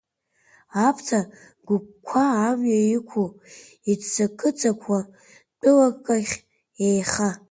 [0.87, 1.19] Аԥҭа
[1.67, 3.25] гәыкқәа, амҩа иқәу
[3.91, 4.99] иццакы-ццакуа,
[5.61, 6.35] тәылакахь
[6.83, 7.29] иеиха!